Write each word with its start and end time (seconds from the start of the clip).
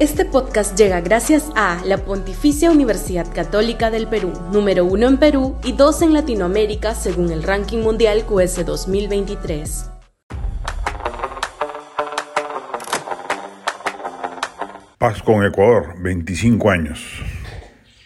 Este 0.00 0.24
podcast 0.24 0.78
llega 0.78 1.00
gracias 1.00 1.50
a 1.56 1.82
la 1.84 1.98
Pontificia 1.98 2.70
Universidad 2.70 3.26
Católica 3.34 3.90
del 3.90 4.06
Perú, 4.06 4.32
número 4.52 4.84
uno 4.84 5.08
en 5.08 5.16
Perú 5.16 5.56
y 5.64 5.72
dos 5.72 6.02
en 6.02 6.12
Latinoamérica 6.12 6.94
según 6.94 7.32
el 7.32 7.42
ranking 7.42 7.78
mundial 7.78 8.22
QS 8.24 8.64
2023. 8.64 9.90
Paz 14.98 15.20
con 15.24 15.44
Ecuador, 15.44 16.00
25 16.00 16.70
años. 16.70 17.20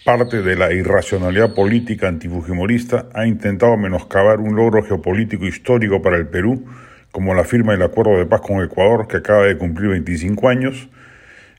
Parte 0.07 0.41
de 0.41 0.57
la 0.57 0.73
irracionalidad 0.73 1.55
política 1.55 2.09
antifujimorista 2.09 3.11
ha 3.13 3.27
intentado 3.27 3.77
menoscabar 3.77 4.41
un 4.41 4.57
logro 4.57 4.83
geopolítico 4.83 5.45
histórico 5.45 6.01
para 6.01 6.17
el 6.17 6.27
Perú, 6.27 6.65
como 7.11 7.35
la 7.35 7.45
firma 7.45 7.73
del 7.73 7.83
Acuerdo 7.83 8.17
de 8.17 8.25
Paz 8.25 8.41
con 8.41 8.65
Ecuador, 8.65 9.07
que 9.09 9.19
acaba 9.19 9.45
de 9.45 9.59
cumplir 9.59 9.91
25 9.91 10.49
años, 10.49 10.89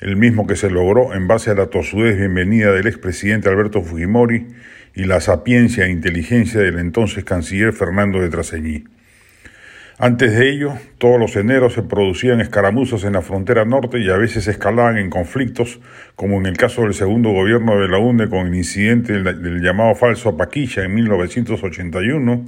el 0.01 0.15
mismo 0.15 0.47
que 0.47 0.55
se 0.55 0.69
logró 0.69 1.13
en 1.13 1.27
base 1.27 1.51
a 1.51 1.55
la 1.55 1.67
tosudez 1.67 2.17
bienvenida 2.17 2.71
del 2.71 2.87
expresidente 2.87 3.49
Alberto 3.49 3.81
Fujimori 3.81 4.47
y 4.95 5.05
la 5.05 5.21
sapiencia 5.21 5.85
e 5.85 5.91
inteligencia 5.91 6.61
del 6.61 6.79
entonces 6.79 7.23
canciller 7.23 7.73
Fernando 7.73 8.19
de 8.19 8.29
Traseñí. 8.29 8.83
Antes 9.99 10.35
de 10.35 10.49
ello, 10.49 10.73
todos 10.97 11.19
los 11.19 11.35
eneros 11.35 11.73
se 11.73 11.83
producían 11.83 12.41
escaramuzas 12.41 13.03
en 13.03 13.13
la 13.13 13.21
frontera 13.21 13.63
norte 13.63 13.99
y 13.99 14.09
a 14.09 14.17
veces 14.17 14.47
escalaban 14.47 14.97
en 14.97 15.11
conflictos, 15.11 15.79
como 16.15 16.39
en 16.39 16.47
el 16.47 16.57
caso 16.57 16.81
del 16.81 16.95
segundo 16.95 17.29
gobierno 17.29 17.79
de 17.79 17.87
la 17.87 17.99
UNDE 17.99 18.27
con 18.27 18.47
el 18.47 18.55
incidente 18.55 19.13
del, 19.13 19.61
llamado 19.61 19.93
falso 19.93 20.35
Paquilla 20.35 20.83
en 20.83 20.95
1981, 20.95 22.45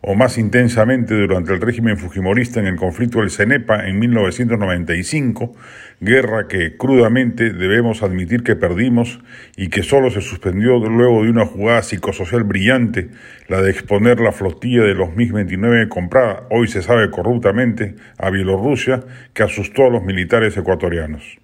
o 0.00 0.14
más 0.14 0.38
intensamente 0.38 1.14
durante 1.14 1.52
el 1.52 1.60
régimen 1.60 1.98
fujimorista 1.98 2.60
en 2.60 2.66
el 2.66 2.76
conflicto 2.76 3.20
del 3.20 3.30
CENEPA 3.30 3.88
en 3.88 3.98
1995, 3.98 5.54
guerra 6.00 6.48
que 6.48 6.76
crudamente 6.76 7.52
debemos 7.52 8.02
admitir 8.02 8.42
que 8.42 8.56
perdimos 8.56 9.20
y 9.56 9.68
que 9.68 9.82
solo 9.82 10.10
se 10.10 10.20
suspendió 10.20 10.78
luego 10.78 11.24
de 11.24 11.30
una 11.30 11.46
jugada 11.46 11.82
psicosocial 11.82 12.44
brillante, 12.44 13.08
la 13.48 13.62
de 13.62 13.70
exponer 13.70 14.20
la 14.20 14.32
flotilla 14.32 14.82
de 14.82 14.94
los 14.94 15.10
MiG-29 15.10 15.88
comprada, 15.88 16.46
hoy 16.50 16.68
se 16.68 16.82
sabe 16.82 17.10
corruptamente, 17.10 17.94
a 18.18 18.30
Bielorrusia, 18.30 19.00
que 19.32 19.42
asustó 19.42 19.86
a 19.86 19.90
los 19.90 20.04
militares 20.04 20.56
ecuatorianos. 20.56 21.38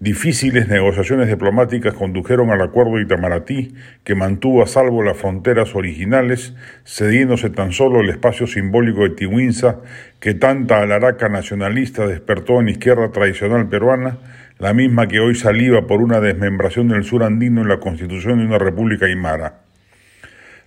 Difíciles 0.00 0.68
negociaciones 0.68 1.26
diplomáticas 1.26 1.92
condujeron 1.92 2.50
al 2.50 2.60
acuerdo 2.60 2.96
de 2.96 3.02
Itamaraty, 3.02 3.74
que 4.04 4.14
mantuvo 4.14 4.62
a 4.62 4.68
salvo 4.68 5.02
las 5.02 5.16
fronteras 5.16 5.74
originales, 5.74 6.54
cediéndose 6.84 7.50
tan 7.50 7.72
solo 7.72 7.98
el 7.98 8.08
espacio 8.08 8.46
simbólico 8.46 9.02
de 9.02 9.10
Tihuinza, 9.10 9.80
que 10.20 10.34
tanta 10.34 10.82
alaraca 10.82 11.28
nacionalista 11.28 12.06
despertó 12.06 12.60
en 12.60 12.68
izquierda 12.68 13.10
tradicional 13.10 13.68
peruana, 13.68 14.18
la 14.60 14.72
misma 14.72 15.08
que 15.08 15.18
hoy 15.18 15.34
saliva 15.34 15.88
por 15.88 16.00
una 16.00 16.20
desmembración 16.20 16.86
del 16.86 17.02
sur 17.02 17.24
andino 17.24 17.62
en 17.62 17.68
la 17.68 17.80
constitución 17.80 18.38
de 18.38 18.46
una 18.46 18.58
república 18.58 19.06
aymara. 19.06 19.67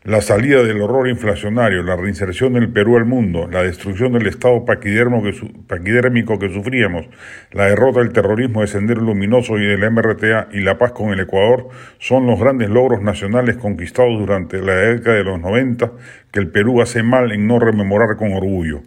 La 0.03 0.21
salida 0.21 0.63
del 0.63 0.81
horror 0.81 1.07
inflacionario, 1.09 1.83
la 1.83 1.95
reinserción 1.95 2.53
del 2.53 2.69
Perú 2.69 2.97
al 2.97 3.05
mundo, 3.05 3.47
la 3.47 3.61
destrucción 3.61 4.13
del 4.13 4.25
Estado 4.25 4.65
paquidérmico 4.65 6.39
que 6.39 6.49
sufríamos, 6.51 7.05
la 7.51 7.65
derrota 7.65 7.99
del 7.99 8.11
terrorismo 8.11 8.61
de 8.61 8.67
Sendero 8.67 9.01
Luminoso 9.01 9.59
y 9.59 9.67
del 9.67 9.91
MRTA 9.91 10.47
y 10.53 10.61
la 10.61 10.79
paz 10.79 10.93
con 10.93 11.13
el 11.13 11.19
Ecuador 11.19 11.67
son 11.99 12.25
los 12.25 12.39
grandes 12.39 12.71
logros 12.71 13.03
nacionales 13.03 13.57
conquistados 13.57 14.17
durante 14.17 14.59
la 14.59 14.73
década 14.73 15.17
de 15.17 15.23
los 15.23 15.39
90 15.39 15.91
que 16.31 16.39
el 16.39 16.47
Perú 16.47 16.81
hace 16.81 17.03
mal 17.03 17.31
en 17.31 17.45
no 17.45 17.59
rememorar 17.59 18.17
con 18.17 18.33
orgullo. 18.33 18.81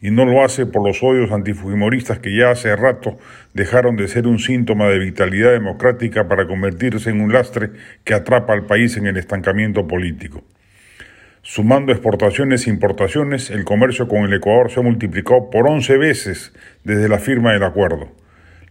Y 0.00 0.10
no 0.10 0.24
lo 0.24 0.42
hace 0.42 0.66
por 0.66 0.84
los 0.84 1.00
odios 1.00 1.30
antifujimoristas 1.30 2.18
que 2.18 2.36
ya 2.36 2.50
hace 2.50 2.74
rato 2.74 3.18
dejaron 3.54 3.94
de 3.94 4.08
ser 4.08 4.26
un 4.26 4.40
síntoma 4.40 4.88
de 4.88 4.98
vitalidad 4.98 5.52
democrática 5.52 6.26
para 6.26 6.48
convertirse 6.48 7.10
en 7.10 7.20
un 7.20 7.32
lastre 7.32 7.70
que 8.02 8.14
atrapa 8.14 8.52
al 8.52 8.66
país 8.66 8.96
en 8.96 9.06
el 9.06 9.16
estancamiento 9.16 9.86
político. 9.86 10.42
Sumando 11.48 11.92
exportaciones 11.92 12.66
e 12.66 12.70
importaciones, 12.70 13.50
el 13.50 13.64
comercio 13.64 14.08
con 14.08 14.24
el 14.24 14.32
Ecuador 14.32 14.68
se 14.68 14.80
ha 14.80 14.82
multiplicado 14.82 15.48
por 15.48 15.68
11 15.68 15.96
veces 15.96 16.52
desde 16.82 17.08
la 17.08 17.20
firma 17.20 17.52
del 17.52 17.62
acuerdo. 17.62 18.10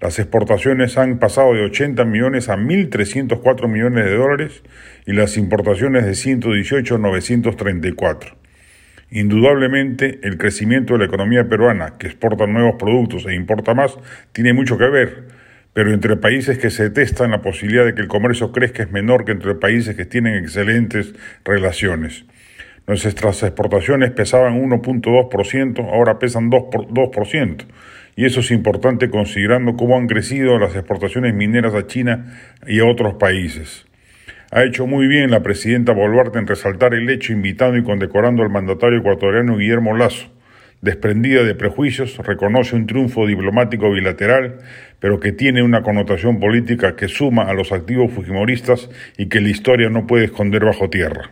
Las 0.01 0.19
exportaciones 0.19 0.97
han 0.97 1.17
pasado 1.17 1.53
de 1.53 1.63
80 1.63 2.03
millones 2.03 2.49
a 2.49 2.57
1.304 2.57 3.69
millones 3.69 4.03
de 4.03 4.17
dólares 4.17 4.61
y 5.05 5.13
las 5.13 5.37
importaciones 5.37 6.05
de 6.05 6.15
118 6.15 6.95
a 6.95 6.97
934. 6.97 8.35
Indudablemente, 9.09 10.19
el 10.23 10.37
crecimiento 10.37 10.95
de 10.95 10.99
la 10.99 11.05
economía 11.05 11.47
peruana, 11.47 11.93
que 11.97 12.07
exporta 12.07 12.45
nuevos 12.45 12.75
productos 12.77 13.25
e 13.25 13.35
importa 13.35 13.73
más, 13.73 13.97
tiene 14.33 14.51
mucho 14.51 14.77
que 14.77 14.89
ver, 14.89 15.23
pero 15.71 15.93
entre 15.93 16.17
países 16.17 16.57
que 16.57 16.69
se 16.69 16.89
detestan 16.89 17.31
la 17.31 17.41
posibilidad 17.41 17.85
de 17.85 17.95
que 17.95 18.01
el 18.01 18.09
comercio 18.09 18.51
crezca 18.51 18.83
es 18.83 18.91
menor 18.91 19.23
que 19.23 19.31
entre 19.31 19.55
países 19.55 19.95
que 19.95 20.03
tienen 20.03 20.35
excelentes 20.35 21.15
relaciones. 21.45 22.25
Nuestras 22.87 23.41
exportaciones 23.41 24.11
pesaban 24.11 24.61
1.2%, 24.61 25.91
ahora 25.91 26.19
pesan 26.19 26.51
2%, 26.51 27.65
Y 28.15 28.25
eso 28.25 28.41
es 28.41 28.51
importante 28.51 29.09
considerando 29.09 29.75
cómo 29.75 29.97
han 29.97 30.05
crecido 30.05 30.59
las 30.59 30.75
exportaciones 30.75 31.33
mineras 31.33 31.73
a 31.73 31.87
China 31.87 32.37
y 32.67 32.79
a 32.79 32.85
otros 32.85 33.15
países. 33.15 33.87
Ha 34.51 34.63
hecho 34.63 34.85
muy 34.85 35.07
bien 35.07 35.31
la 35.31 35.41
presidenta 35.41 35.93
Boluarte 35.93 36.37
en 36.37 36.45
resaltar 36.45 36.93
el 36.93 37.09
hecho 37.09 37.33
invitando 37.33 37.77
y 37.77 37.83
condecorando 37.83 38.43
al 38.43 38.51
mandatario 38.51 38.99
ecuatoriano 38.99 39.57
Guillermo 39.57 39.97
Lazo. 39.97 40.27
Desprendida 40.81 41.43
de 41.43 41.55
prejuicios, 41.55 42.17
reconoce 42.19 42.75
un 42.75 42.85
triunfo 42.85 43.25
diplomático 43.25 43.91
bilateral, 43.91 44.59
pero 44.99 45.19
que 45.19 45.31
tiene 45.31 45.63
una 45.63 45.81
connotación 45.81 46.39
política 46.39 46.95
que 46.95 47.07
suma 47.07 47.49
a 47.49 47.53
los 47.53 47.71
activos 47.71 48.13
fujimoristas 48.13 48.91
y 49.17 49.25
que 49.25 49.41
la 49.41 49.49
historia 49.49 49.89
no 49.89 50.05
puede 50.05 50.25
esconder 50.25 50.63
bajo 50.63 50.91
tierra. 50.91 51.31